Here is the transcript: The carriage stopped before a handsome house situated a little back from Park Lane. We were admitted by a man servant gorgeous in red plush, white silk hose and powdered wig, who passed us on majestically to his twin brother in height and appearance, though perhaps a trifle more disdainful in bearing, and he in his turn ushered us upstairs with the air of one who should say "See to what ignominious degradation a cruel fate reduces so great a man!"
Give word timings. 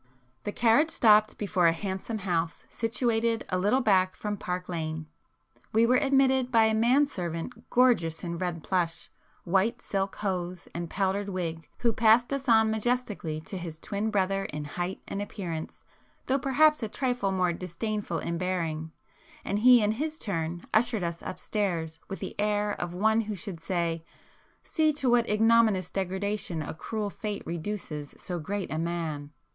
The 0.45 0.51
carriage 0.51 0.89
stopped 0.89 1.37
before 1.37 1.67
a 1.67 1.71
handsome 1.73 2.17
house 2.17 2.65
situated 2.71 3.45
a 3.49 3.59
little 3.59 3.81
back 3.81 4.15
from 4.15 4.35
Park 4.35 4.67
Lane. 4.67 5.05
We 5.73 5.85
were 5.85 5.97
admitted 5.97 6.51
by 6.51 6.65
a 6.65 6.73
man 6.73 7.05
servant 7.05 7.69
gorgeous 7.69 8.23
in 8.23 8.39
red 8.39 8.63
plush, 8.63 9.11
white 9.43 9.79
silk 9.79 10.15
hose 10.15 10.67
and 10.73 10.89
powdered 10.89 11.29
wig, 11.29 11.69
who 11.77 11.93
passed 11.93 12.33
us 12.33 12.49
on 12.49 12.71
majestically 12.71 13.41
to 13.41 13.59
his 13.59 13.77
twin 13.77 14.09
brother 14.09 14.45
in 14.45 14.65
height 14.65 14.99
and 15.07 15.21
appearance, 15.21 15.83
though 16.25 16.39
perhaps 16.39 16.81
a 16.81 16.89
trifle 16.89 17.31
more 17.31 17.53
disdainful 17.53 18.17
in 18.17 18.39
bearing, 18.39 18.91
and 19.45 19.59
he 19.59 19.83
in 19.83 19.91
his 19.91 20.17
turn 20.17 20.63
ushered 20.73 21.03
us 21.03 21.21
upstairs 21.23 21.99
with 22.07 22.17
the 22.17 22.33
air 22.39 22.71
of 22.71 22.95
one 22.95 23.21
who 23.21 23.35
should 23.35 23.59
say 23.59 24.03
"See 24.63 24.93
to 24.93 25.11
what 25.11 25.29
ignominious 25.29 25.91
degradation 25.91 26.63
a 26.63 26.73
cruel 26.73 27.11
fate 27.11 27.43
reduces 27.45 28.15
so 28.17 28.39
great 28.39 28.71
a 28.71 28.79
man!" 28.79 29.29